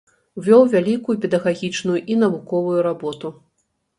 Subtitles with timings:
[0.45, 3.27] Вёў вялікую педагагічную і навуковую работу.